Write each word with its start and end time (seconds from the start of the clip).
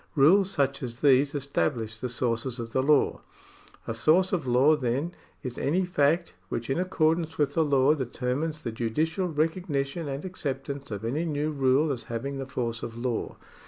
Rules 0.15 0.49
such 0.49 0.81
as 0.81 1.01
these 1.01 1.35
establish 1.35 1.97
the 1.99 2.09
sources 2.09 2.57
of 2.59 2.71
the 2.71 2.81
law. 2.81 3.21
A 3.85 3.93
source 3.93 4.33
of 4.33 4.47
law, 4.47 4.75
then, 4.75 5.11
is 5.43 5.59
any 5.59 5.85
fact 5.85 6.33
which 6.49 6.71
in 6.71 6.79
accordance 6.79 7.37
with 7.37 7.53
the 7.53 7.63
law 7.63 7.93
determines 7.93 8.63
the 8.63 8.71
judicial 8.71 9.27
recognition 9.27 10.07
and 10.07 10.25
acceptance 10.25 10.89
of 10.89 11.05
any 11.05 11.23
new 11.25 11.51
rule 11.51 11.91
as 11.91 12.05
having 12.05 12.39
the 12.39 12.47
force 12.47 12.81
of 12.81 12.97
law. 12.97 13.37